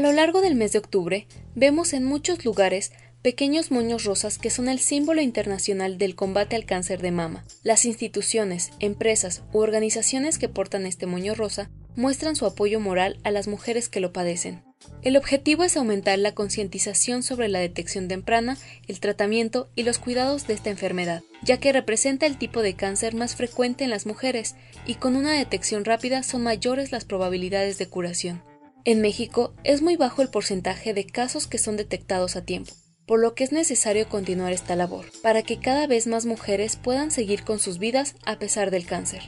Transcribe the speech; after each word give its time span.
lo 0.00 0.12
largo 0.12 0.40
del 0.40 0.54
mes 0.54 0.72
de 0.72 0.78
octubre, 0.78 1.26
vemos 1.54 1.92
en 1.92 2.04
muchos 2.04 2.44
lugares 2.44 2.92
pequeños 3.22 3.70
moños 3.70 4.04
rosas 4.04 4.38
que 4.38 4.50
son 4.50 4.68
el 4.68 4.78
símbolo 4.78 5.20
internacional 5.20 5.98
del 5.98 6.14
combate 6.14 6.56
al 6.56 6.64
cáncer 6.64 7.02
de 7.02 7.10
mama. 7.10 7.44
Las 7.62 7.84
instituciones, 7.84 8.70
empresas 8.80 9.42
u 9.52 9.58
organizaciones 9.58 10.38
que 10.38 10.48
portan 10.48 10.86
este 10.86 11.06
moño 11.06 11.34
rosa 11.34 11.70
muestran 11.96 12.36
su 12.36 12.46
apoyo 12.46 12.80
moral 12.80 13.18
a 13.24 13.30
las 13.30 13.46
mujeres 13.46 13.88
que 13.88 14.00
lo 14.00 14.12
padecen. 14.12 14.62
El 15.02 15.16
objetivo 15.18 15.64
es 15.64 15.76
aumentar 15.76 16.18
la 16.18 16.32
concientización 16.32 17.22
sobre 17.22 17.48
la 17.48 17.58
detección 17.58 18.08
temprana, 18.08 18.56
el 18.86 19.00
tratamiento 19.00 19.68
y 19.74 19.82
los 19.82 19.98
cuidados 19.98 20.46
de 20.46 20.54
esta 20.54 20.70
enfermedad, 20.70 21.22
ya 21.42 21.58
que 21.58 21.72
representa 21.72 22.24
el 22.24 22.38
tipo 22.38 22.62
de 22.62 22.74
cáncer 22.74 23.14
más 23.14 23.36
frecuente 23.36 23.84
en 23.84 23.90
las 23.90 24.06
mujeres 24.06 24.54
y 24.86 24.94
con 24.94 25.16
una 25.16 25.32
detección 25.32 25.84
rápida 25.84 26.22
son 26.22 26.42
mayores 26.42 26.92
las 26.92 27.04
probabilidades 27.04 27.76
de 27.76 27.88
curación. 27.88 28.49
En 28.86 29.02
México 29.02 29.52
es 29.62 29.82
muy 29.82 29.96
bajo 29.96 30.22
el 30.22 30.30
porcentaje 30.30 30.94
de 30.94 31.04
casos 31.04 31.46
que 31.46 31.58
son 31.58 31.76
detectados 31.76 32.34
a 32.36 32.46
tiempo, 32.46 32.72
por 33.06 33.20
lo 33.20 33.34
que 33.34 33.44
es 33.44 33.52
necesario 33.52 34.08
continuar 34.08 34.54
esta 34.54 34.74
labor, 34.74 35.04
para 35.22 35.42
que 35.42 35.60
cada 35.60 35.86
vez 35.86 36.06
más 36.06 36.24
mujeres 36.24 36.76
puedan 36.76 37.10
seguir 37.10 37.44
con 37.44 37.58
sus 37.58 37.78
vidas 37.78 38.16
a 38.24 38.38
pesar 38.38 38.70
del 38.70 38.86
cáncer. 38.86 39.20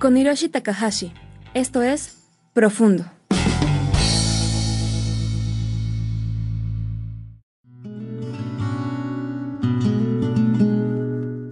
Con 0.00 0.16
Hiroshi 0.16 0.48
Takahashi, 0.48 1.14
esto 1.54 1.82
es 1.84 2.28
Profundo. 2.52 3.04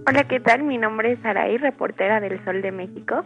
Hola, 0.05 0.27
¿qué 0.27 0.41
tal? 0.41 0.63
Mi 0.63 0.77
nombre 0.77 1.13
es 1.13 1.19
Saraí, 1.21 1.57
reportera 1.57 2.19
del 2.19 2.43
Sol 2.43 2.61
de 2.61 2.73
México. 2.73 3.23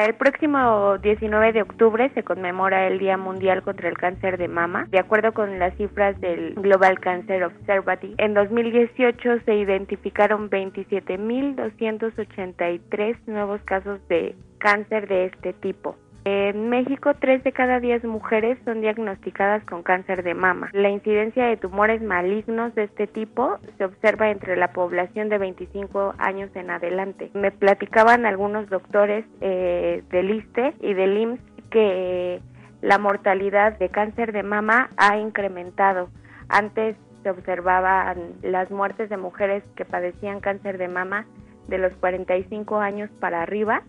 El 0.00 0.14
próximo 0.14 0.96
19 0.96 1.52
de 1.52 1.60
octubre 1.60 2.10
se 2.14 2.22
conmemora 2.22 2.86
el 2.86 2.98
Día 2.98 3.18
Mundial 3.18 3.62
contra 3.62 3.90
el 3.90 3.98
Cáncer 3.98 4.38
de 4.38 4.48
Mama. 4.48 4.86
De 4.88 4.98
acuerdo 4.98 5.34
con 5.34 5.58
las 5.58 5.76
cifras 5.76 6.18
del 6.22 6.54
Global 6.54 6.98
Cancer 7.00 7.44
Observatory, 7.44 8.14
en 8.16 8.32
2018 8.32 9.40
se 9.44 9.56
identificaron 9.56 10.48
27.283 10.48 13.18
nuevos 13.26 13.60
casos 13.64 14.00
de 14.08 14.34
cáncer 14.56 15.06
de 15.06 15.26
este 15.26 15.52
tipo. 15.52 15.96
En 16.24 16.68
México, 16.68 17.14
3 17.18 17.42
de 17.44 17.52
cada 17.52 17.80
10 17.80 18.04
mujeres 18.04 18.58
son 18.66 18.82
diagnosticadas 18.82 19.64
con 19.64 19.82
cáncer 19.82 20.22
de 20.22 20.34
mama. 20.34 20.68
La 20.72 20.90
incidencia 20.90 21.46
de 21.46 21.56
tumores 21.56 22.02
malignos 22.02 22.74
de 22.74 22.84
este 22.84 23.06
tipo 23.06 23.58
se 23.78 23.84
observa 23.84 24.30
entre 24.30 24.56
la 24.56 24.72
población 24.72 25.30
de 25.30 25.38
25 25.38 26.14
años 26.18 26.50
en 26.54 26.70
adelante. 26.70 27.30
Me 27.32 27.50
platicaban 27.50 28.26
algunos 28.26 28.68
doctores 28.68 29.24
eh, 29.40 30.02
del 30.10 30.30
ISTE 30.30 30.74
y 30.80 30.92
del 30.92 31.16
IMSS 31.16 31.40
que 31.70 32.40
la 32.82 32.98
mortalidad 32.98 33.78
de 33.78 33.88
cáncer 33.88 34.32
de 34.32 34.42
mama 34.42 34.90
ha 34.98 35.16
incrementado. 35.16 36.10
Antes 36.48 36.96
se 37.22 37.30
observaban 37.30 38.34
las 38.42 38.70
muertes 38.70 39.08
de 39.08 39.16
mujeres 39.16 39.62
que 39.74 39.86
padecían 39.86 40.40
cáncer 40.40 40.76
de 40.76 40.88
mama 40.88 41.26
de 41.68 41.78
los 41.78 41.94
45 41.94 42.78
años 42.78 43.10
para 43.20 43.42
arriba 43.42 43.82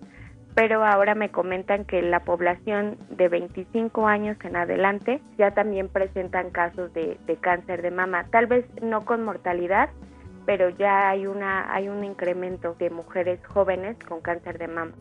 pero 0.55 0.83
ahora 0.85 1.15
me 1.15 1.29
comentan 1.29 1.85
que 1.85 2.01
la 2.01 2.21
población 2.21 2.97
de 3.09 3.29
25 3.29 4.07
años 4.07 4.37
en 4.43 4.55
adelante 4.55 5.21
ya 5.37 5.51
también 5.51 5.87
presentan 5.87 6.49
casos 6.51 6.93
de, 6.93 7.17
cáncer 7.39 7.81
de 7.81 7.91
mama, 7.91 8.25
tal 8.31 8.47
vez 8.47 8.65
no 8.81 9.05
con 9.05 9.23
mortalidad, 9.23 9.89
pero 10.45 10.69
ya 10.69 11.09
hay 11.09 11.27
una 11.27 11.73
hay 11.73 11.87
un 11.87 12.03
incremento 12.03 12.75
de 12.79 12.89
mujeres 12.89 13.39
jóvenes 13.47 13.97
con 14.07 14.21
cáncer 14.21 14.57
de 14.57 14.67
mama. 14.67 14.91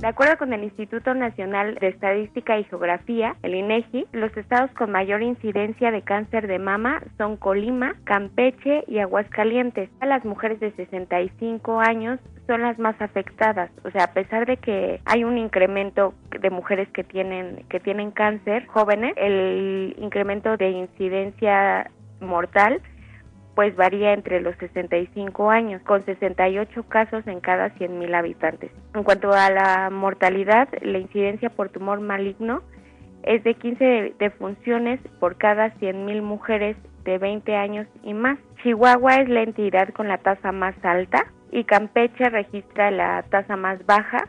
De 0.00 0.08
acuerdo 0.08 0.36
con 0.36 0.52
el 0.52 0.62
Instituto 0.62 1.14
Nacional 1.14 1.76
de 1.76 1.88
Estadística 1.88 2.58
y 2.58 2.64
Geografía, 2.64 3.34
el 3.42 3.54
INEGI, 3.54 4.06
los 4.12 4.36
estados 4.36 4.70
con 4.72 4.92
mayor 4.92 5.22
incidencia 5.22 5.90
de 5.90 6.02
cáncer 6.02 6.46
de 6.46 6.58
mama 6.58 7.02
son 7.16 7.36
Colima, 7.38 7.96
Campeche 8.04 8.84
y 8.86 8.98
Aguascalientes. 8.98 9.88
Las 10.02 10.24
mujeres 10.24 10.60
de 10.60 10.70
65 10.72 11.80
años 11.80 12.20
son 12.46 12.62
las 12.62 12.78
más 12.78 13.00
afectadas, 13.00 13.70
o 13.84 13.90
sea, 13.90 14.04
a 14.04 14.12
pesar 14.12 14.46
de 14.46 14.56
que 14.56 15.00
hay 15.04 15.24
un 15.24 15.36
incremento 15.38 16.14
de 16.40 16.50
mujeres 16.50 16.88
que 16.90 17.04
tienen 17.04 17.64
que 17.68 17.80
tienen 17.80 18.10
cáncer 18.10 18.66
jóvenes, 18.66 19.14
el 19.16 19.96
incremento 19.98 20.56
de 20.56 20.70
incidencia 20.70 21.90
mortal 22.20 22.80
pues 23.56 23.74
varía 23.74 24.12
entre 24.12 24.42
los 24.42 24.54
65 24.58 25.50
años, 25.50 25.80
con 25.82 26.04
68 26.04 26.82
casos 26.88 27.26
en 27.26 27.40
cada 27.40 27.70
100.000 27.76 28.14
habitantes. 28.14 28.70
En 28.94 29.02
cuanto 29.02 29.32
a 29.32 29.50
la 29.50 29.88
mortalidad, 29.90 30.68
la 30.82 30.98
incidencia 30.98 31.48
por 31.48 31.70
tumor 31.70 32.00
maligno 32.00 32.62
es 33.22 33.42
de 33.44 33.54
15 33.54 34.14
defunciones 34.18 35.00
por 35.20 35.38
cada 35.38 35.74
100.000 35.76 36.20
mujeres 36.20 36.76
de 37.04 37.16
20 37.16 37.56
años 37.56 37.86
y 38.02 38.12
más. 38.12 38.38
Chihuahua 38.62 39.22
es 39.22 39.28
la 39.30 39.40
entidad 39.40 39.88
con 39.94 40.06
la 40.06 40.18
tasa 40.18 40.52
más 40.52 40.74
alta 40.84 41.24
y 41.56 41.64
Campeche 41.64 42.28
registra 42.28 42.90
la 42.90 43.22
tasa 43.30 43.56
más 43.56 43.84
baja 43.86 44.28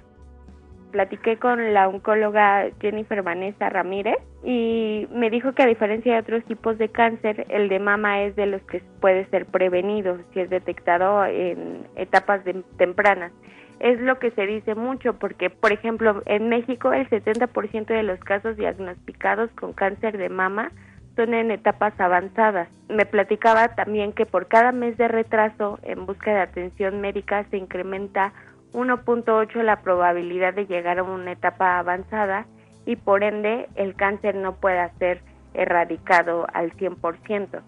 platiqué 0.92 1.38
con 1.38 1.74
la 1.74 1.88
oncóloga 1.88 2.70
Jennifer 2.80 3.22
Vanessa 3.22 3.70
Ramírez 3.70 4.18
y 4.44 5.08
me 5.12 5.30
dijo 5.30 5.54
que 5.54 5.64
a 5.64 5.68
diferencia 5.68 6.14
de 6.14 6.20
otros 6.20 6.44
tipos 6.46 6.78
de 6.78 6.90
cáncer, 6.90 7.46
el 7.50 7.70
de 7.70 7.80
mama 7.80 8.22
es 8.22 8.36
de 8.36 8.46
los 8.46 8.62
que 8.64 8.82
puede 9.02 9.26
ser 9.30 9.46
prevenido 9.46 10.18
si 10.34 10.40
es 10.40 10.50
detectado 10.50 11.26
en 11.26 11.86
etapas 11.96 12.42
tempranas. 12.78 13.32
Es 13.80 14.00
lo 14.00 14.18
que 14.18 14.32
se 14.32 14.48
dice 14.48 14.74
mucho 14.74 15.20
porque, 15.20 15.50
por 15.50 15.72
ejemplo, 15.72 16.24
en 16.26 16.50
México 16.50 16.94
el 16.94 17.08
70% 17.10 17.86
de 17.86 18.04
los 18.04 18.20
casos 18.22 18.58
diagnosticados 18.58 19.52
con 19.52 19.74
cáncer 19.74 20.18
de 20.18 20.30
mama 20.30 20.72
son 21.18 21.34
en 21.34 21.52
etapas 21.52 22.00
avanzadas. 22.00 22.70
Me 22.88 23.06
platicaba 23.06 23.76
también 23.76 24.14
que 24.14 24.26
por 24.26 24.48
cada 24.48 24.72
mes 24.72 24.96
de 24.96 25.10
retraso 25.10 25.80
en 25.84 26.06
busca 26.06 26.34
de 26.34 26.40
atención 26.40 27.02
médica 27.02 27.44
se 27.50 27.58
incrementa 27.58 28.32
1.8 28.72 29.62
la 29.64 29.82
probabilidad 29.82 30.54
de 30.54 30.68
llegar 30.68 31.00
a 31.00 31.04
una 31.04 31.34
etapa 31.34 31.80
avanzada 31.80 32.46
y 32.86 32.96
por 32.96 33.24
ende 33.24 33.68
el 33.76 33.96
cáncer 33.96 34.36
no 34.36 34.56
pueda 34.56 34.90
ser 35.00 35.22
erradicado 35.54 36.48
al 36.54 36.72
100%. 36.74 37.62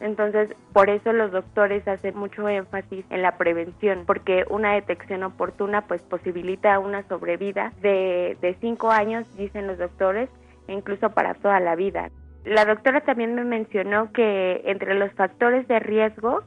Entonces, 0.00 0.50
por 0.72 0.90
eso 0.90 1.12
los 1.12 1.30
doctores 1.30 1.86
hacen 1.86 2.16
mucho 2.16 2.48
énfasis 2.48 3.04
en 3.10 3.22
la 3.22 3.38
prevención, 3.38 4.02
porque 4.04 4.44
una 4.50 4.74
detección 4.74 5.22
oportuna 5.22 5.82
pues 5.82 6.02
posibilita 6.02 6.78
una 6.80 7.04
sobrevida 7.04 7.72
de, 7.80 8.36
de 8.40 8.56
cinco 8.60 8.90
años, 8.90 9.24
dicen 9.36 9.68
los 9.68 9.78
doctores, 9.78 10.28
e 10.66 10.72
incluso 10.72 11.10
para 11.10 11.34
toda 11.34 11.60
la 11.60 11.76
vida. 11.76 12.10
La 12.44 12.64
doctora 12.64 13.02
también 13.02 13.34
me 13.34 13.44
mencionó 13.44 14.12
que 14.12 14.62
entre 14.64 14.94
los 14.94 15.12
factores 15.12 15.66
de 15.68 15.78
riesgo 15.78 16.42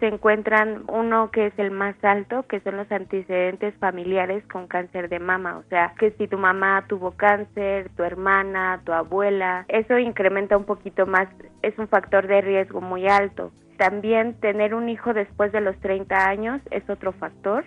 se 0.00 0.06
encuentran 0.06 0.84
uno 0.88 1.30
que 1.30 1.46
es 1.46 1.58
el 1.58 1.70
más 1.70 1.94
alto, 2.02 2.46
que 2.46 2.60
son 2.60 2.78
los 2.78 2.90
antecedentes 2.90 3.74
familiares 3.76 4.42
con 4.50 4.66
cáncer 4.66 5.08
de 5.08 5.18
mama, 5.18 5.58
o 5.58 5.62
sea, 5.68 5.94
que 5.98 6.12
si 6.12 6.26
tu 6.28 6.38
mamá 6.38 6.84
tuvo 6.88 7.12
cáncer, 7.12 7.90
tu 7.96 8.02
hermana, 8.02 8.80
tu 8.84 8.92
abuela, 8.92 9.66
eso 9.68 9.98
incrementa 9.98 10.56
un 10.56 10.64
poquito 10.64 11.06
más, 11.06 11.28
es 11.62 11.78
un 11.78 11.88
factor 11.88 12.26
de 12.26 12.40
riesgo 12.40 12.80
muy 12.80 13.06
alto. 13.06 13.52
También 13.76 14.34
tener 14.40 14.74
un 14.74 14.88
hijo 14.88 15.12
después 15.12 15.52
de 15.52 15.60
los 15.60 15.78
30 15.80 16.26
años 16.26 16.60
es 16.70 16.88
otro 16.88 17.12
factor, 17.12 17.64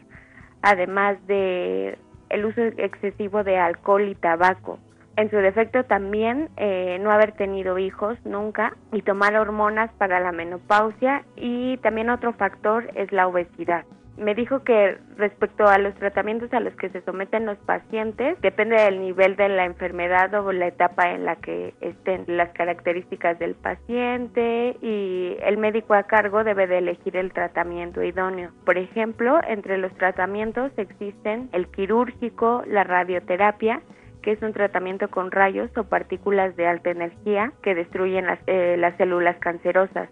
además 0.62 1.18
de 1.27 1.97
el 2.29 2.45
uso 2.45 2.62
excesivo 2.62 3.44
de 3.44 3.57
alcohol 3.57 4.09
y 4.09 4.15
tabaco 4.15 4.79
en 5.17 5.31
su 5.31 5.37
defecto 5.37 5.83
también 5.83 6.49
eh, 6.57 6.99
no 7.01 7.11
haber 7.11 7.31
tenido 7.33 7.79
hijos 7.79 8.17
nunca 8.23 8.77
y 8.93 9.01
tomar 9.01 9.35
hormonas 9.35 9.91
para 9.97 10.19
la 10.19 10.31
menopausia 10.31 11.25
y 11.35 11.77
también 11.77 12.11
otro 12.11 12.33
factor 12.33 12.89
es 12.93 13.11
la 13.11 13.27
obesidad. 13.27 13.83
Me 14.17 14.33
dijo 14.33 14.63
que 14.63 14.97
respecto 15.15 15.67
a 15.67 15.77
los 15.77 15.93
tratamientos 15.95 16.51
a 16.53 16.59
los 16.59 16.73
que 16.75 16.89
se 16.89 17.01
someten 17.01 17.45
los 17.45 17.57
pacientes, 17.59 18.39
depende 18.41 18.75
del 18.75 18.99
nivel 18.99 19.35
de 19.35 19.49
la 19.49 19.65
enfermedad 19.65 20.33
o 20.33 20.51
la 20.51 20.67
etapa 20.67 21.11
en 21.11 21.25
la 21.25 21.35
que 21.35 21.75
estén 21.81 22.23
las 22.27 22.49
características 22.49 23.37
del 23.37 23.53
paciente 23.53 24.75
y 24.81 25.37
el 25.41 25.57
médico 25.57 25.93
a 25.93 26.03
cargo 26.03 26.43
debe 26.43 26.65
de 26.65 26.79
elegir 26.79 27.15
el 27.15 27.31
tratamiento 27.31 28.03
idóneo. 28.03 28.51
Por 28.65 28.79
ejemplo, 28.79 29.39
entre 29.47 29.77
los 29.77 29.93
tratamientos 29.93 30.71
existen 30.77 31.49
el 31.53 31.67
quirúrgico, 31.67 32.63
la 32.65 32.83
radioterapia, 32.83 33.81
que 34.21 34.31
es 34.31 34.41
un 34.41 34.53
tratamiento 34.53 35.09
con 35.09 35.31
rayos 35.31 35.69
o 35.77 35.83
partículas 35.83 36.55
de 36.55 36.67
alta 36.67 36.89
energía 36.89 37.51
que 37.61 37.75
destruyen 37.75 38.25
las, 38.25 38.39
eh, 38.47 38.75
las 38.77 38.95
células 38.97 39.37
cancerosas. 39.37 40.09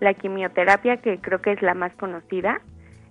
La 0.00 0.14
quimioterapia, 0.14 0.98
que 0.98 1.18
creo 1.20 1.40
que 1.40 1.52
es 1.52 1.62
la 1.62 1.74
más 1.74 1.94
conocida, 1.96 2.60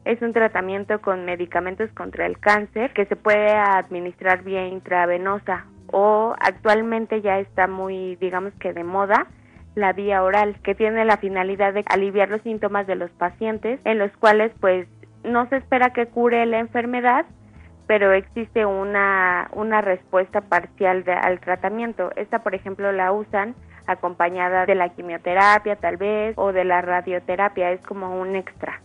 es 0.06 0.22
un 0.22 0.34
tratamiento 0.34 1.02
con 1.02 1.26
medicamentos 1.26 1.90
contra 1.92 2.26
el 2.26 2.38
cáncer 2.40 2.92
que 2.92 3.06
se 3.06 3.16
puede 3.16 3.52
administrar 3.52 4.44
vía 4.44 4.68
intravenosa 4.68 5.66
o 5.94 6.36
actualmente 6.40 7.22
ya 7.22 7.40
está 7.40 7.68
muy, 7.68 8.16
digamos 8.16 8.52
que 8.60 8.74
de 8.74 8.84
moda, 8.84 9.28
la 9.76 9.94
vía 9.94 10.24
oral, 10.24 10.56
que 10.64 10.76
tiene 10.76 11.06
la 11.06 11.18
finalidad 11.18 11.74
de 11.74 11.84
aliviar 11.88 12.30
los 12.30 12.42
síntomas 12.42 12.88
de 12.88 12.96
los 12.96 13.12
pacientes, 13.12 13.80
en 13.86 14.00
los 14.00 14.12
cuales 14.18 14.52
pues 14.60 14.88
no 15.24 15.48
se 15.50 15.58
espera 15.58 15.94
que 15.94 16.08
cure 16.08 16.46
la 16.46 16.60
enfermedad, 16.60 17.26
pero 17.88 18.14
existe 18.14 18.66
una, 18.66 19.50
una 19.54 19.82
respuesta 19.82 20.42
parcial 20.42 21.04
al 21.08 21.40
tratamiento. 21.40 22.12
Esta, 22.16 22.40
por 22.40 22.56
ejemplo, 22.56 22.92
la 22.92 23.12
usan 23.12 23.56
acompañada 23.86 24.66
de 24.66 24.76
la 24.76 24.90
quimioterapia 24.90 25.76
tal 25.76 25.98
vez 25.98 26.34
o 26.38 26.54
de 26.54 26.64
la 26.64 26.82
radioterapia, 26.82 27.72
es 27.72 27.82
como 27.82 28.20
un 28.20 28.36
extra. 28.36 28.82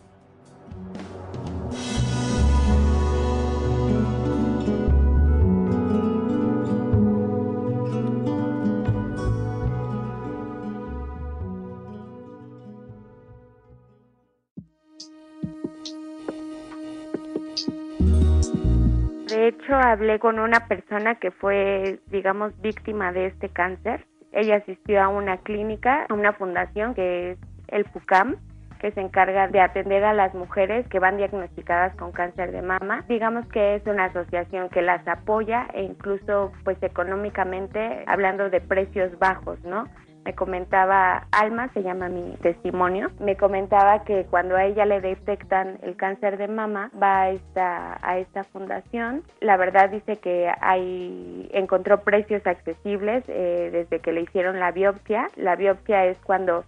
De 19.48 19.54
hecho, 19.54 19.76
hablé 19.76 20.18
con 20.18 20.38
una 20.40 20.66
persona 20.66 21.14
que 21.14 21.30
fue, 21.30 22.00
digamos, 22.08 22.52
víctima 22.60 23.12
de 23.12 23.28
este 23.28 23.48
cáncer. 23.48 24.04
Ella 24.30 24.56
asistió 24.56 25.00
a 25.02 25.08
una 25.08 25.38
clínica, 25.38 26.04
a 26.06 26.12
una 26.12 26.34
fundación 26.34 26.92
que 26.92 27.30
es 27.30 27.38
el 27.68 27.86
PUCAM, 27.86 28.36
que 28.78 28.92
se 28.92 29.00
encarga 29.00 29.48
de 29.48 29.62
atender 29.62 30.04
a 30.04 30.12
las 30.12 30.34
mujeres 30.34 30.86
que 30.88 30.98
van 30.98 31.16
diagnosticadas 31.16 31.96
con 31.96 32.12
cáncer 32.12 32.52
de 32.52 32.60
mama. 32.60 33.06
Digamos 33.08 33.48
que 33.48 33.76
es 33.76 33.86
una 33.86 34.04
asociación 34.04 34.68
que 34.68 34.82
las 34.82 35.08
apoya 35.08 35.66
e 35.72 35.82
incluso 35.82 36.52
pues 36.62 36.76
económicamente 36.82 38.04
hablando 38.06 38.50
de 38.50 38.60
precios 38.60 39.18
bajos, 39.18 39.58
¿no? 39.64 39.86
Me 40.28 40.34
comentaba 40.34 41.26
Alma, 41.30 41.72
se 41.72 41.82
llama 41.82 42.10
mi 42.10 42.36
testimonio, 42.42 43.10
me 43.19 43.38
comentaba 43.38 44.04
que 44.04 44.26
cuando 44.26 44.56
a 44.56 44.66
ella 44.66 44.84
le 44.84 45.00
detectan 45.00 45.78
el 45.80 45.96
cáncer 45.96 46.36
de 46.36 46.48
mama 46.48 46.90
va 47.02 47.22
a 47.22 47.30
esta 47.30 47.98
a 48.06 48.19
esta 48.19 48.44
fundación. 48.44 49.22
La 49.40 49.56
verdad 49.56 49.88
dice 49.88 50.16
que 50.16 50.52
hay 50.60 51.48
encontró 51.54 52.02
precios 52.02 52.46
accesibles 52.46 53.25
eh, 53.28 53.70
desde 53.72 54.00
que 54.00 54.12
le 54.12 54.20
hicieron 54.20 54.60
la 54.60 54.70
biopsia. 54.70 55.28
La 55.36 55.56
biopsia 55.56 56.04
es 56.04 56.19
cuando 56.19 56.62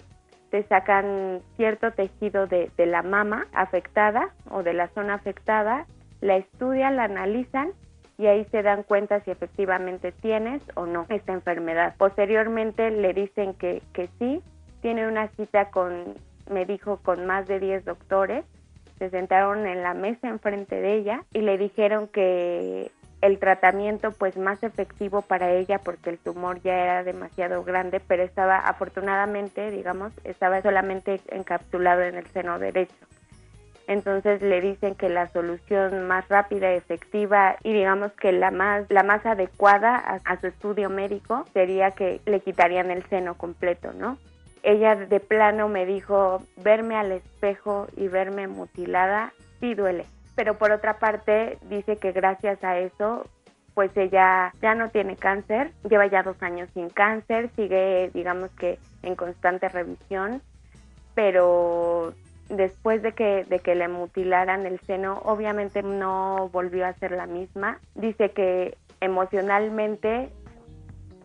te 0.51 0.63
sacan 0.63 1.43
cierto 1.59 1.91
tejido 1.91 2.47
de, 2.47 2.71
de 2.79 2.87
la 2.87 3.03
mama 3.03 3.47
afectada 3.53 4.31
o 4.51 4.63
de 4.63 4.73
la 4.73 4.89
zona 4.95 5.13
afectada, 5.13 5.85
la 6.23 6.37
estudian, 6.37 6.97
la 6.97 7.05
analizan 7.05 7.73
y 8.21 8.27
ahí 8.27 8.45
se 8.51 8.63
dan 8.63 8.83
cuenta 8.83 9.21
si 9.21 9.31
efectivamente 9.31 10.13
tienes 10.13 10.61
o 10.75 10.85
no 10.85 11.07
esta 11.09 11.33
enfermedad. 11.33 11.95
Posteriormente 11.97 12.91
le 12.91 13.15
dicen 13.15 13.55
que, 13.55 13.83
que 13.95 14.11
sí, 14.19 14.43
tiene 14.83 15.09
una 15.09 15.29
cita 15.29 15.71
con, 15.71 16.17
me 16.51 16.67
dijo, 16.67 16.99
con 16.99 17.25
más 17.25 17.49
de 17.49 17.59
10 17.59 17.87
doctores, 17.87 18.45
se 18.99 19.09
sentaron 19.09 19.67
en 19.67 19.83
la 19.83 19.95
mesa 19.95 20.29
enfrente 20.29 20.83
de 20.83 20.97
ella 20.97 21.25
y 21.33 21.41
le 21.41 21.57
dijeron 21.57 22.09
que 22.09 22.91
el 23.23 23.39
tratamiento 23.39 24.13
pues 24.13 24.37
más 24.37 24.63
efectivo 24.63 25.23
para 25.23 25.53
ella 25.53 25.79
porque 25.79 26.11
el 26.11 26.19
tumor 26.19 26.61
ya 26.61 26.75
era 26.75 27.03
demasiado 27.03 27.65
grande, 27.65 28.01
pero 28.07 28.23
estaba 28.23 28.59
afortunadamente, 28.59 29.71
digamos, 29.71 30.13
estaba 30.25 30.61
solamente 30.61 31.23
encapsulado 31.31 32.03
en 32.03 32.17
el 32.17 32.27
seno 32.27 32.59
derecho 32.59 32.95
entonces 33.91 34.41
le 34.41 34.61
dicen 34.61 34.95
que 34.95 35.09
la 35.09 35.27
solución 35.33 36.07
más 36.07 36.29
rápida, 36.29 36.71
efectiva 36.71 37.57
y 37.65 37.73
digamos 37.73 38.13
que 38.13 38.31
la 38.31 38.53
más 38.53 38.89
la 38.89 39.03
más 39.03 39.27
adecuada 39.27 39.97
a, 39.97 40.41
su 40.41 40.47
estudio 40.47 40.89
médico 40.89 41.45
sería 41.53 41.91
que 41.91 42.21
le 42.25 42.39
quitarían 42.39 42.93
el 42.93 43.05
seno 43.09 43.35
completo, 43.35 43.93
¿no? 43.93 44.17
Ella 44.63 44.95
de 44.95 45.19
plano 45.19 45.69
me 45.69 45.87
dijo, 45.87 46.41
verme 46.63 46.95
al 46.95 47.11
espejo 47.11 47.89
y 47.97 48.07
verme 48.07 48.47
mutilada 48.47 49.33
sí 49.59 49.75
duele, 49.75 50.05
pero 50.37 50.57
por 50.57 50.71
otra 50.71 51.01
parte 51.01 51.59
dice 51.63 51.97
que 51.97 52.13
gracias 52.13 52.63
a 52.63 52.79
eso 52.79 53.27
pues 53.75 53.91
ella 53.97 54.53
ya 54.63 54.77
no 54.77 54.91
tiene 54.91 55.17
cáncer, 55.17 55.73
lleva 55.89 56.07
ya 56.07 56.23
dos 56.23 56.41
años 56.45 56.69
sin 56.75 56.91
cáncer, 56.91 57.51
sigue 57.57 58.13
digamos 58.15 58.53
que 58.53 58.79
en 59.03 59.17
constante 59.17 59.69
revisión, 59.69 60.43
pero 61.17 62.15
después 62.51 63.03
de 63.03 63.13
que, 63.13 63.45
de 63.45 63.61
que 63.61 63.75
le 63.75 63.89
mutilaran 63.89 64.67
el 64.67 64.81
seno, 64.81 65.21
obviamente 65.25 65.83
no 65.83 66.49
volvió 66.53 66.87
a 66.87 66.93
ser 66.95 67.13
la 67.13 67.27
misma. 67.27 67.79
Dice 67.95 68.31
que 68.31 68.77
emocionalmente 69.01 70.31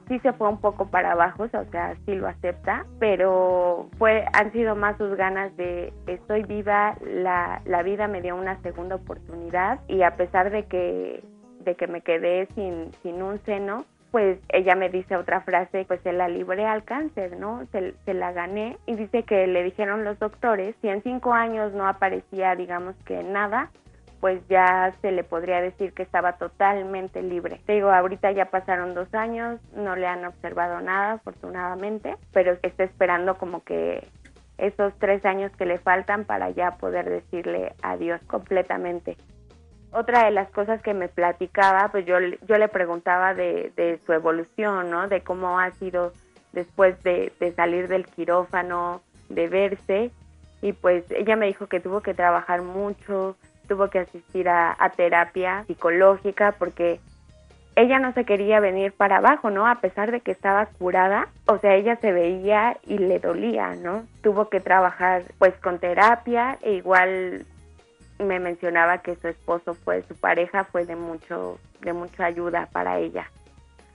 sí 0.08 0.20
se 0.20 0.34
fue 0.34 0.50
un 0.50 0.60
poco 0.60 0.88
para 0.88 1.12
abajo, 1.12 1.44
o 1.44 1.48
sea, 1.48 1.96
sí 2.06 2.16
lo 2.16 2.28
acepta, 2.28 2.86
pero 3.00 3.90
fue, 3.98 4.26
han 4.34 4.52
sido 4.52 4.76
más 4.76 4.98
sus 4.98 5.16
ganas 5.16 5.56
de 5.58 5.94
estoy 6.08 6.44
viva, 6.44 6.96
la, 7.02 7.62
la 7.66 7.84
vida 7.84 8.08
me 8.08 8.22
dio 8.22 8.36
una 8.36 8.62
segunda 8.62 8.96
oportunidad 8.96 9.80
y 9.88 10.04
a 10.04 10.16
pesar 10.16 10.52
de 10.52 10.66
que, 10.66 11.24
de 11.62 11.76
que 11.76 11.88
me 11.88 12.02
quedé 12.02 12.48
sin, 12.54 12.92
sin 13.02 13.22
un 13.22 13.40
seno, 13.40 13.86
pues 14.16 14.40
ella 14.48 14.76
me 14.76 14.88
dice 14.88 15.18
otra 15.18 15.42
frase, 15.42 15.84
pues 15.90 16.00
se 16.00 16.14
la 16.14 16.30
libré 16.30 16.66
al 16.66 16.86
cáncer, 16.86 17.38
¿no? 17.38 17.66
Se, 17.74 17.94
se, 18.06 18.14
la 18.14 18.32
gané 18.32 18.78
y 18.86 18.96
dice 18.96 19.24
que 19.24 19.46
le 19.46 19.62
dijeron 19.62 20.06
los 20.06 20.18
doctores, 20.20 20.74
si 20.80 20.88
en 20.88 21.04
cinco 21.04 21.34
años 21.34 21.74
no 21.74 21.86
aparecía, 21.86 22.56
digamos 22.56 22.96
que 23.04 23.24
nada, 23.24 23.72
pues 24.22 24.40
ya 24.48 24.96
se 25.02 25.12
le 25.12 25.26
podría 25.26 25.60
decir 25.60 25.92
que 25.92 26.04
estaba 26.04 26.38
totalmente 26.38 27.22
libre. 27.24 27.60
Te 27.66 27.74
digo, 27.74 27.92
ahorita 27.92 28.32
ya 28.32 28.46
pasaron 28.46 28.94
dos 28.94 29.14
años, 29.14 29.60
no 29.76 29.98
le 29.98 30.08
han 30.08 30.24
observado 30.24 30.80
nada, 30.80 31.16
afortunadamente, 31.16 32.16
pero 32.32 32.58
está 32.64 32.86
esperando 32.86 33.38
como 33.38 33.66
que 33.66 34.08
esos 34.58 34.98
tres 34.98 35.26
años 35.26 35.52
que 35.58 35.66
le 35.66 35.78
faltan 35.78 36.24
para 36.24 36.52
ya 36.52 36.78
poder 36.78 37.10
decirle 37.10 37.74
adiós 37.82 38.22
completamente 38.28 39.18
otra 39.92 40.26
de 40.26 40.32
las 40.32 40.50
cosas 40.50 40.82
que 40.82 40.94
me 40.94 41.08
platicaba, 41.08 41.90
pues 41.90 42.06
yo, 42.06 42.18
yo 42.48 42.58
le 42.58 42.68
preguntaba 42.68 43.34
de, 43.34 43.72
de 43.76 44.00
su 44.06 44.14
evolución, 44.14 44.90
¿no? 44.90 45.08
De 45.08 45.22
cómo 45.22 45.60
ha 45.60 45.72
sido 45.72 46.12
después 46.52 47.02
de, 47.04 47.32
salir 47.56 47.88
del 47.88 48.06
quirófano, 48.06 49.02
de 49.30 49.48
verse. 49.48 50.12
Y 50.62 50.74
pues 50.74 51.04
ella 51.12 51.36
me 51.36 51.48
dijo 51.48 51.68
que 51.68 51.80
tuvo 51.80 52.02
que 52.02 52.14
trabajar 52.14 52.62
mucho, 52.62 53.36
tuvo 53.68 53.90
que 53.90 54.00
asistir 54.00 54.50
a 54.50 54.92
terapia 54.96 55.64
psicológica 55.68 56.54
porque 56.58 57.00
ella 57.76 58.00
no 58.00 58.14
se 58.14 58.24
quería 58.24 58.60
venir 58.60 58.94
para 58.94 59.18
abajo, 59.18 59.50
¿no? 59.50 59.68
A 59.68 59.76
pesar 59.76 60.12
de 60.12 60.22
que 60.22 60.32
estaba 60.32 60.66
curada, 60.66 61.28
o 61.46 61.58
sea, 61.58 61.76
ella 61.76 61.98
se 61.98 62.12
veía 62.12 62.78
y 62.84 62.98
le 62.98 63.20
dolía, 63.20 63.76
¿no? 63.76 64.06
Tuvo 64.22 64.50
que 64.50 64.62
trabajar 64.62 65.24
pues 65.38 65.54
con 65.56 65.80
terapia 65.80 66.58
e 66.62 66.74
igual 66.74 67.46
me 68.20 68.40
mencionaba 68.40 69.00
que 69.00 69.16
su 69.16 69.28
esposo 69.28 69.74
fue 69.74 70.04
su 70.04 70.16
pareja 70.16 70.64
fue 70.64 70.86
de 70.86 70.96
mucho 70.96 71.60
de 71.82 71.94
mucha 71.94 72.26
ayuda 72.26 72.68
para 72.72 72.98
ella. 73.00 73.30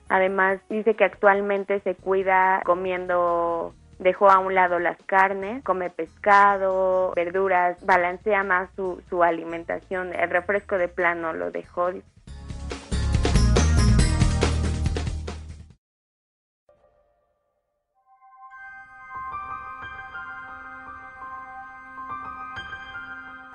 Además 0.09 0.59
dice 0.69 0.95
que 0.95 1.05
actualmente 1.05 1.79
se 1.81 1.95
cuida 1.95 2.61
comiendo 2.65 3.73
dejó 3.99 4.29
a 4.29 4.39
un 4.39 4.55
lado 4.55 4.79
las 4.79 5.01
carnes 5.03 5.63
come 5.63 5.89
pescado 5.89 7.13
verduras 7.15 7.83
balancea 7.85 8.43
más 8.43 8.69
su, 8.75 9.01
su 9.09 9.23
alimentación. 9.23 10.13
El 10.13 10.29
refresco 10.29 10.77
de 10.77 10.87
plano 10.87 11.33
lo 11.33 11.51
dejó 11.51 11.91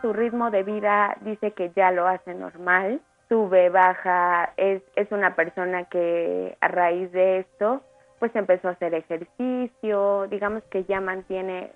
su 0.06 0.12
ritmo 0.12 0.52
de 0.52 0.62
vida 0.62 1.16
dice 1.22 1.50
que 1.50 1.72
ya 1.74 1.90
lo 1.90 2.06
hace 2.06 2.32
normal, 2.32 3.00
sube, 3.28 3.70
baja, 3.70 4.52
es, 4.56 4.80
es 4.94 5.10
una 5.10 5.34
persona 5.34 5.84
que 5.86 6.56
a 6.60 6.68
raíz 6.68 7.10
de 7.10 7.38
esto 7.38 7.82
pues 8.20 8.34
empezó 8.36 8.68
a 8.68 8.72
hacer 8.72 8.94
ejercicio, 8.94 10.28
digamos 10.28 10.62
que 10.70 10.84
ya 10.84 11.00
mantiene 11.00 11.72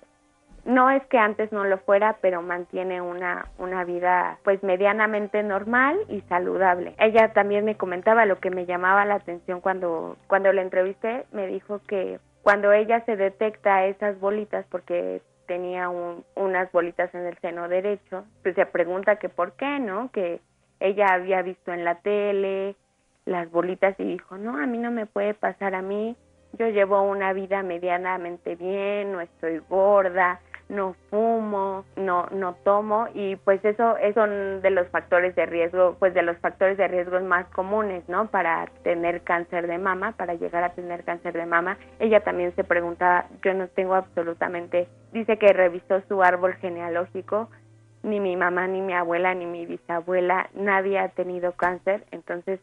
no 0.63 0.91
es 0.91 1.03
que 1.07 1.17
antes 1.17 1.51
no 1.51 1.65
lo 1.65 1.79
fuera, 1.79 2.19
pero 2.21 2.41
mantiene 2.41 3.01
una, 3.01 3.47
una 3.57 3.83
vida 3.83 4.37
pues 4.43 4.61
medianamente 4.63 5.43
normal 5.43 5.99
y 6.07 6.21
saludable. 6.29 6.95
Ella 6.99 7.33
también 7.33 7.65
me 7.65 7.75
comentaba 7.77 8.25
lo 8.25 8.39
que 8.39 8.51
me 8.51 8.65
llamaba 8.65 9.03
la 9.05 9.15
atención 9.15 9.59
cuando, 9.59 10.17
cuando 10.27 10.53
la 10.53 10.61
entrevisté, 10.61 11.25
me 11.31 11.47
dijo 11.47 11.81
que 11.87 12.19
cuando 12.43 12.71
ella 12.71 13.03
se 13.05 13.15
detecta 13.17 13.85
esas 13.85 14.19
bolitas, 14.19 14.65
porque 14.69 15.21
tenía 15.47 15.89
unas 15.89 16.71
bolitas 16.71 17.13
en 17.13 17.25
el 17.25 17.37
seno 17.39 17.67
derecho, 17.67 18.25
pues 18.43 18.55
se 18.55 18.65
pregunta 18.65 19.17
que 19.17 19.29
por 19.29 19.53
qué, 19.53 19.79
¿no? 19.79 20.11
Que 20.11 20.39
ella 20.79 21.07
había 21.13 21.41
visto 21.41 21.71
en 21.71 21.83
la 21.83 21.95
tele 21.95 22.75
las 23.25 23.49
bolitas 23.51 23.99
y 23.99 24.03
dijo, 24.03 24.37
no, 24.37 24.57
a 24.57 24.65
mí 24.65 24.77
no 24.77 24.91
me 24.91 25.05
puede 25.05 25.33
pasar 25.33 25.75
a 25.75 25.81
mí, 25.81 26.15
yo 26.53 26.67
llevo 26.67 27.01
una 27.03 27.33
vida 27.33 27.63
medianamente 27.63 28.55
bien, 28.55 29.11
no 29.11 29.21
estoy 29.21 29.59
gorda, 29.69 30.41
no 30.71 30.95
fumo, 31.09 31.83
no 31.97 32.27
no 32.31 32.55
tomo 32.63 33.07
y 33.13 33.35
pues 33.35 33.63
eso 33.65 33.97
es 33.97 34.15
de 34.15 34.69
los 34.69 34.87
factores 34.87 35.35
de 35.35 35.45
riesgo, 35.45 35.97
pues 35.99 36.13
de 36.13 36.21
los 36.21 36.37
factores 36.37 36.77
de 36.77 36.87
riesgo 36.87 37.19
más 37.19 37.45
comunes, 37.47 38.07
¿no? 38.07 38.27
Para 38.27 38.67
tener 38.83 39.21
cáncer 39.21 39.67
de 39.67 39.77
mama, 39.77 40.13
para 40.13 40.35
llegar 40.35 40.63
a 40.63 40.73
tener 40.73 41.03
cáncer 41.03 41.33
de 41.33 41.45
mama. 41.45 41.77
Ella 41.99 42.21
también 42.21 42.55
se 42.55 42.63
preguntaba, 42.63 43.25
yo 43.43 43.53
no 43.53 43.67
tengo 43.67 43.95
absolutamente, 43.95 44.87
dice 45.11 45.37
que 45.37 45.51
revisó 45.51 46.01
su 46.07 46.23
árbol 46.23 46.53
genealógico, 46.53 47.49
ni 48.03 48.21
mi 48.21 48.37
mamá, 48.37 48.67
ni 48.67 48.81
mi 48.81 48.93
abuela, 48.93 49.33
ni 49.33 49.45
mi 49.45 49.65
bisabuela, 49.65 50.49
nadie 50.53 50.99
ha 50.99 51.09
tenido 51.09 51.51
cáncer, 51.51 52.05
entonces 52.11 52.61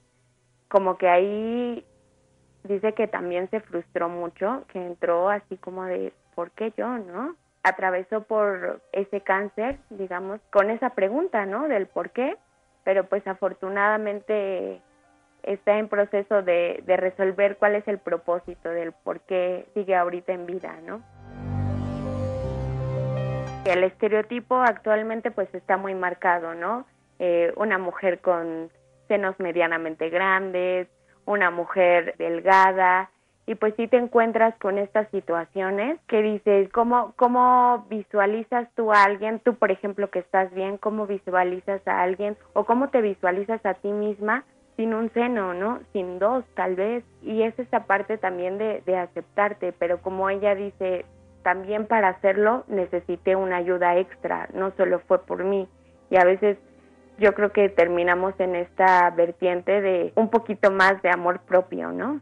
como 0.68 0.96
que 0.96 1.08
ahí 1.08 1.84
dice 2.64 2.94
que 2.94 3.06
también 3.06 3.50
se 3.50 3.60
frustró 3.60 4.08
mucho, 4.08 4.64
que 4.68 4.84
entró 4.84 5.28
así 5.28 5.58
como 5.58 5.84
de, 5.84 6.12
¿por 6.34 6.50
qué 6.52 6.72
yo, 6.76 6.88
no? 6.98 7.36
Atravesó 7.68 8.22
por 8.22 8.80
ese 8.92 9.20
cáncer, 9.20 9.78
digamos, 9.90 10.40
con 10.50 10.70
esa 10.70 10.90
pregunta, 10.90 11.46
¿no? 11.46 11.68
Del 11.68 11.87
por 11.87 12.10
qué, 12.10 12.37
pero 12.84 13.04
pues 13.04 13.26
afortunadamente 13.26 14.80
está 15.42 15.78
en 15.78 15.88
proceso 15.88 16.42
de, 16.42 16.82
resolver 16.87 17.56
cuál 17.56 17.75
es 17.75 17.87
el 17.88 17.98
propósito 17.98 18.68
del 18.70 18.92
por 18.92 19.20
qué 19.20 19.66
sigue 19.75 19.94
ahorita 19.94 20.32
en 20.32 20.46
vida, 20.46 20.76
¿no? 20.84 21.02
El 23.64 23.84
estereotipo 23.84 24.56
actualmente 24.56 25.30
pues 25.30 25.52
está 25.54 25.76
muy 25.76 25.94
marcado, 25.94 26.54
¿no? 26.54 26.87
Eh, 27.18 27.52
una 27.56 27.78
mujer 27.78 28.20
con 28.20 28.70
senos 29.08 29.38
medianamente 29.38 30.08
grandes, 30.08 30.88
una 31.25 31.50
mujer 31.50 32.14
delgada, 32.16 33.10
y 33.49 33.55
pues 33.55 33.75
si 33.76 33.88
te 33.88 33.97
encuentras 33.97 34.55
con 34.59 34.76
estas 34.76 35.09
situaciones 35.09 35.99
que 36.07 36.21
dices, 36.21 36.71
¿cómo, 36.71 37.14
¿cómo 37.17 37.87
visualizas 37.88 38.69
tú 38.75 38.93
a 38.93 39.05
alguien, 39.05 39.40
tú 39.40 39.55
por 39.55 39.71
ejemplo 39.71 40.11
que 40.11 40.19
estás 40.19 40.52
bien, 40.52 40.76
cómo 40.76 41.07
visualizas 41.07 41.81
a 41.88 42.02
alguien 42.02 42.37
o 42.52 42.67
cómo 42.67 42.90
te 42.90 43.00
visualizas 43.00 43.64
a 43.64 43.73
ti 43.73 43.90
misma 43.90 44.45
sin 44.76 44.93
un 44.93 45.11
seno, 45.14 45.55
¿no? 45.55 45.81
Sin 45.95 46.19
dos 46.19 46.45
tal 46.57 46.76
vez. 46.76 47.02
Y 47.23 47.40
es 47.40 47.59
esa 47.59 47.85
parte 47.85 48.19
también 48.19 48.59
de, 48.59 48.83
de 48.85 48.99
aceptarte, 48.99 49.73
pero 49.73 50.02
como 50.02 50.28
ella 50.28 50.55
dice, 50.55 51.07
también 51.43 51.87
para 51.87 52.09
hacerlo 52.09 52.64
necesité 52.69 53.35
una 53.35 53.57
ayuda 53.57 53.97
extra, 53.97 54.50
no 54.52 54.73
solo 54.73 54.99
fue 55.09 55.25
por 55.25 55.43
mí. 55.43 55.67
Y 56.11 56.19
a 56.19 56.25
veces 56.25 56.59
yo 57.17 57.33
creo 57.33 57.50
que 57.50 57.71
terminamos 57.71 58.38
en 58.40 58.57
esta 58.57 59.09
vertiente 59.09 59.81
de 59.81 60.12
un 60.17 60.28
poquito 60.28 60.71
más 60.71 61.00
de 61.00 61.09
amor 61.09 61.40
propio, 61.47 61.93
¿no? 61.93 62.21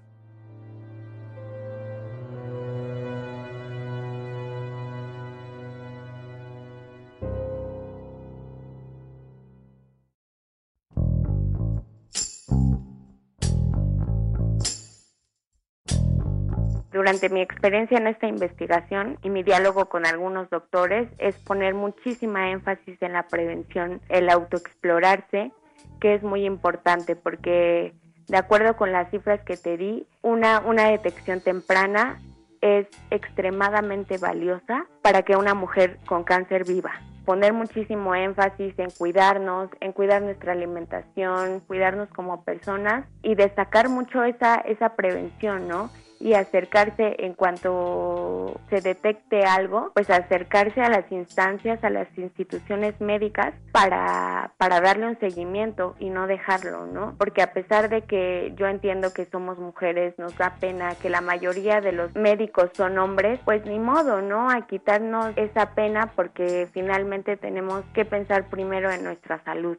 Durante 16.96 17.28
mi 17.28 17.42
experiencia 17.42 17.98
en 17.98 18.06
esta 18.06 18.26
investigación 18.26 19.18
y 19.22 19.28
mi 19.28 19.42
diálogo 19.42 19.84
con 19.84 20.06
algunos 20.06 20.48
doctores 20.48 21.06
es 21.18 21.36
poner 21.36 21.74
muchísima 21.74 22.50
énfasis 22.52 22.96
en 23.02 23.12
la 23.12 23.24
prevención, 23.24 24.00
el 24.08 24.30
autoexplorarse, 24.30 25.52
que 26.00 26.14
es 26.14 26.22
muy 26.22 26.46
importante 26.46 27.14
porque 27.14 27.92
de 28.28 28.36
acuerdo 28.38 28.78
con 28.78 28.92
las 28.92 29.10
cifras 29.10 29.42
que 29.44 29.58
te 29.58 29.76
di, 29.76 30.06
una, 30.22 30.60
una 30.60 30.88
detección 30.88 31.42
temprana 31.42 32.18
es 32.62 32.86
extremadamente 33.10 34.16
valiosa 34.16 34.86
para 35.02 35.20
que 35.20 35.36
una 35.36 35.52
mujer 35.52 35.98
con 36.06 36.24
cáncer 36.24 36.64
viva. 36.64 36.92
Poner 37.26 37.52
muchísimo 37.52 38.14
énfasis 38.14 38.72
en 38.78 38.88
cuidarnos, 38.88 39.68
en 39.80 39.92
cuidar 39.92 40.22
nuestra 40.22 40.52
alimentación, 40.52 41.60
cuidarnos 41.60 42.08
como 42.08 42.42
personas 42.42 43.04
y 43.22 43.34
destacar 43.34 43.90
mucho 43.90 44.24
esa, 44.24 44.54
esa 44.54 44.96
prevención, 44.96 45.68
¿no? 45.68 45.90
Y 46.20 46.34
acercarse 46.34 47.16
en 47.18 47.34
cuanto 47.34 48.60
se 48.70 48.80
detecte 48.80 49.44
algo, 49.44 49.92
pues 49.94 50.10
acercarse 50.10 50.80
a 50.80 50.88
las 50.88 51.10
instancias, 51.10 51.82
a 51.84 51.90
las 51.90 52.08
instituciones 52.16 53.00
médicas 53.00 53.54
para, 53.72 54.52
para 54.56 54.80
darle 54.80 55.06
un 55.06 55.18
seguimiento 55.18 55.94
y 55.98 56.10
no 56.10 56.26
dejarlo, 56.26 56.86
¿no? 56.86 57.14
Porque 57.18 57.42
a 57.42 57.52
pesar 57.52 57.88
de 57.88 58.02
que 58.02 58.52
yo 58.56 58.66
entiendo 58.66 59.12
que 59.12 59.26
somos 59.26 59.58
mujeres, 59.58 60.18
nos 60.18 60.36
da 60.36 60.56
pena 60.60 60.94
que 60.94 61.10
la 61.10 61.20
mayoría 61.20 61.80
de 61.80 61.92
los 61.92 62.14
médicos 62.14 62.70
son 62.74 62.98
hombres, 62.98 63.40
pues 63.44 63.64
ni 63.66 63.78
modo, 63.78 64.22
¿no? 64.22 64.50
A 64.50 64.66
quitarnos 64.66 65.32
esa 65.36 65.74
pena 65.74 66.12
porque 66.14 66.68
finalmente 66.72 67.36
tenemos 67.36 67.84
que 67.94 68.04
pensar 68.04 68.48
primero 68.48 68.90
en 68.90 69.04
nuestra 69.04 69.42
salud. 69.44 69.78